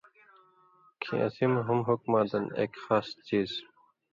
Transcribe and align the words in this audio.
کھیں 1.01 1.21
اسی 1.25 1.45
مہ 1.51 1.61
ہُم 1.67 1.79
حُکماں 1.87 2.25
دَن 2.29 2.45
ایک 2.59 2.73
خاص 2.83 3.07
څیز 3.25 3.51